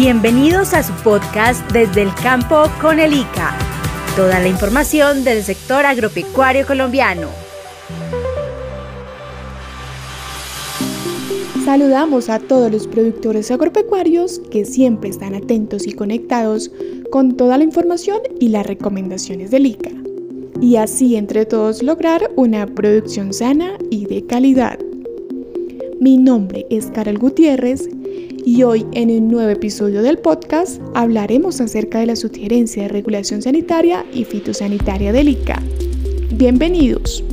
[0.00, 3.58] Bienvenidos a su podcast desde el campo con el ICA.
[4.14, 7.26] Toda la información del sector agropecuario colombiano.
[11.64, 16.70] Saludamos a todos los productores agropecuarios que siempre están atentos y conectados
[17.10, 19.90] con toda la información y las recomendaciones del ICA.
[20.60, 24.78] Y así entre todos lograr una producción sana y de calidad.
[26.00, 27.88] Mi nombre es Carol Gutiérrez
[28.44, 33.42] y hoy en un nuevo episodio del podcast hablaremos acerca de la sugerencia de regulación
[33.42, 35.62] sanitaria y fitosanitaria del ICA.
[36.32, 37.24] Bienvenidos.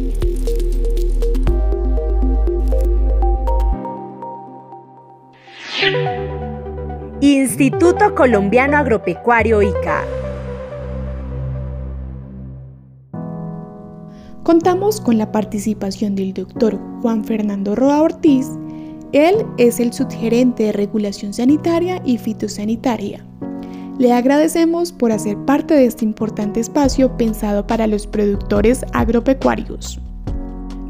[7.22, 10.04] Instituto Colombiano Agropecuario ICA.
[14.44, 18.48] Contamos con la participación del doctor Juan Fernando Roa Ortiz,
[19.12, 23.26] él es el subgerente de regulación sanitaria y fitosanitaria.
[23.98, 30.00] Le agradecemos por hacer parte de este importante espacio pensado para los productores agropecuarios.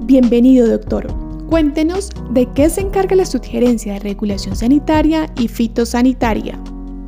[0.02, 1.08] Bienvenido, doctor.
[1.48, 6.60] Cuéntenos de qué se encarga la subgerencia de regulación sanitaria y fitosanitaria.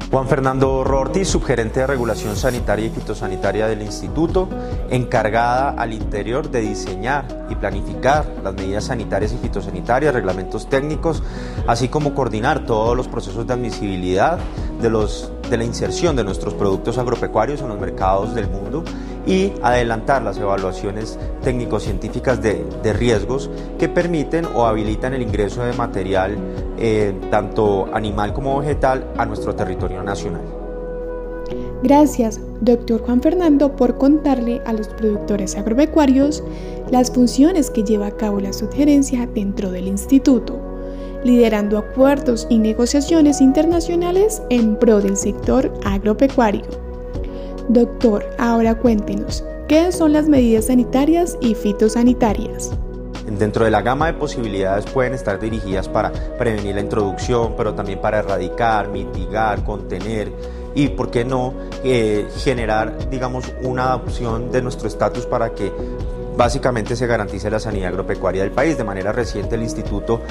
[0.09, 4.47] Juan Fernando Rorti, subgerente de regulación sanitaria y fitosanitaria del instituto,
[4.89, 11.23] encargada al interior de diseñar y planificar las medidas sanitarias y fitosanitarias, reglamentos técnicos,
[11.67, 14.39] así como coordinar todos los procesos de admisibilidad
[14.81, 18.83] de, los, de la inserción de nuestros productos agropecuarios en los mercados del mundo
[19.25, 26.37] y adelantar las evaluaciones técnico-científicas de, riesgos que permiten o habilitan el ingreso de material
[26.77, 30.41] eh, tanto animal como vegetal a nuestro territorio nacional.
[31.83, 36.43] Gracias, doctor Juan Fernando, por contarle a los productores agropecuarios
[36.89, 40.59] las funciones que lleva a cabo la sugerencia dentro del instituto,
[41.23, 46.65] liderando acuerdos y negociaciones internacionales en pro del sector agropecuario.
[47.69, 52.71] Doctor, ahora cuéntenos, ¿qué son las medidas sanitarias y fitosanitarias?
[53.37, 57.99] Dentro de la gama de posibilidades pueden estar dirigidas para prevenir la introducción, pero también
[57.99, 60.31] para erradicar, mitigar, contener
[60.73, 61.53] y, ¿por qué no,
[61.83, 65.73] eh, generar, digamos, una adopción de nuestro estatus para que
[66.37, 68.77] básicamente se garantice la sanidad agropecuaria del país.
[68.77, 70.21] De manera reciente el instituto,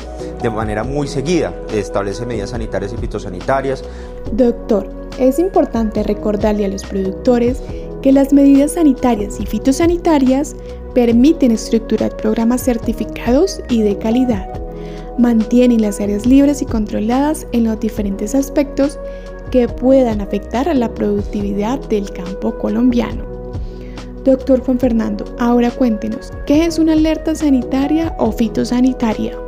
[0.41, 3.85] de manera muy seguida, establece medidas sanitarias y fitosanitarias.
[4.33, 7.61] Doctor, es importante recordarle a los productores
[8.03, 10.55] que las medidas sanitarias y fitosanitarias
[10.95, 14.49] permiten estructurar programas certificados y de calidad.
[15.19, 18.99] Mantienen las áreas libres y controladas en los diferentes aspectos
[19.51, 23.36] que puedan afectar a la productividad del campo colombiano.
[24.27, 29.39] Doctor Juan Fernando, ahora cuéntenos, ¿qué es una alerta sanitaria o fitosanitaria?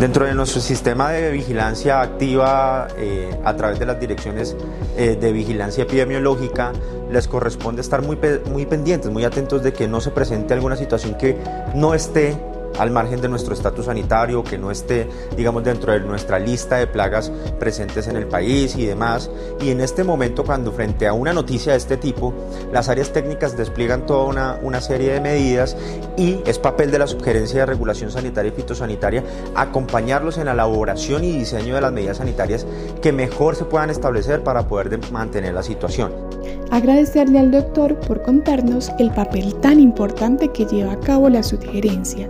[0.00, 4.56] Dentro de nuestro sistema de vigilancia activa eh, a través de las direcciones
[4.96, 6.72] eh, de vigilancia epidemiológica,
[7.12, 8.18] les corresponde estar muy,
[8.50, 11.38] muy pendientes, muy atentos de que no se presente alguna situación que
[11.76, 12.36] no esté
[12.78, 16.86] al margen de nuestro estatus sanitario, que no esté, digamos, dentro de nuestra lista de
[16.86, 19.30] plagas presentes en el país y demás.
[19.60, 22.34] Y en este momento, cuando frente a una noticia de este tipo,
[22.72, 25.76] las áreas técnicas despliegan toda una, una serie de medidas
[26.16, 29.24] y es papel de la Subgerencia de Regulación Sanitaria y Fitosanitaria
[29.54, 32.66] acompañarlos en la elaboración y diseño de las medidas sanitarias
[33.02, 36.27] que mejor se puedan establecer para poder mantener la situación.
[36.70, 42.28] Agradecerle al doctor por contarnos el papel tan importante que lleva a cabo la sugerencia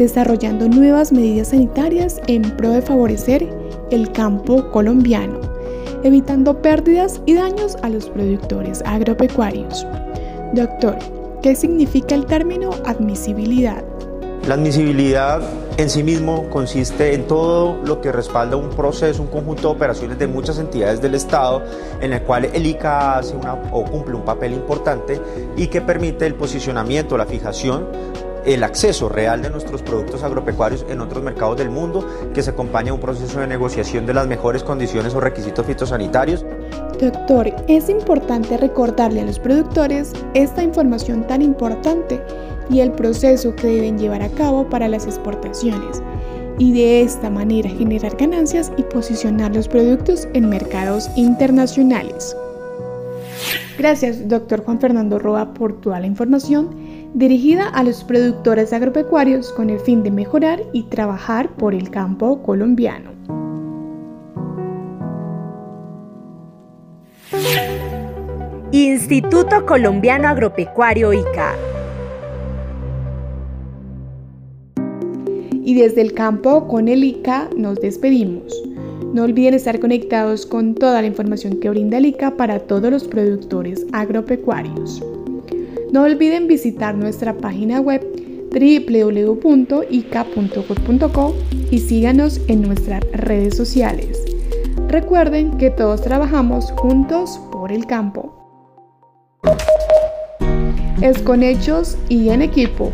[0.00, 3.46] desarrollando nuevas medidas sanitarias en pro de favorecer
[3.90, 5.38] el campo colombiano,
[6.02, 9.86] evitando pérdidas y daños a los productores agropecuarios.
[10.54, 10.96] Doctor,
[11.42, 13.84] ¿qué significa el término admisibilidad?
[14.48, 15.42] La admisibilidad
[15.80, 20.18] en sí mismo consiste en todo lo que respalda un proceso, un conjunto de operaciones
[20.18, 21.62] de muchas entidades del Estado
[22.00, 23.34] en el cual el ICA hace
[23.72, 25.20] o cumple un papel importante
[25.56, 27.86] y que permite el posicionamiento, la fijación
[28.44, 32.90] el acceso real de nuestros productos agropecuarios en otros mercados del mundo, que se acompaña
[32.90, 36.44] a un proceso de negociación de las mejores condiciones o requisitos fitosanitarios.
[36.98, 42.22] Doctor, es importante recordarle a los productores esta información tan importante
[42.70, 46.02] y el proceso que deben llevar a cabo para las exportaciones
[46.58, 52.36] y de esta manera generar ganancias y posicionar los productos en mercados internacionales.
[53.78, 56.68] Gracias, doctor Juan Fernando Roa, por toda la información
[57.14, 62.42] dirigida a los productores agropecuarios con el fin de mejorar y trabajar por el campo
[62.42, 63.10] colombiano.
[68.72, 71.69] Instituto Colombiano Agropecuario ICA.
[75.70, 78.60] Y desde el campo con el ICA nos despedimos.
[79.14, 83.04] No olviden estar conectados con toda la información que brinda el ICA para todos los
[83.04, 85.00] productores agropecuarios.
[85.92, 88.04] No olviden visitar nuestra página web
[88.50, 89.64] www.ica.gov.co
[91.70, 94.20] y síganos en nuestras redes sociales.
[94.88, 98.34] Recuerden que todos trabajamos juntos por el campo.
[101.00, 102.90] Es con hechos y en equipo.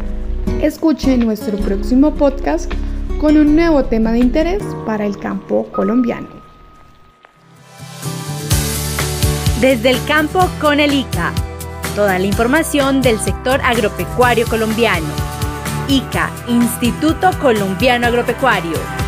[0.62, 2.72] Escuchen nuestro próximo podcast
[3.20, 6.28] con un nuevo tema de interés para el campo colombiano.
[9.60, 11.32] Desde el campo con el ICA.
[11.94, 15.06] Toda la información del sector agropecuario colombiano.
[15.88, 19.05] ICA, Instituto Colombiano Agropecuario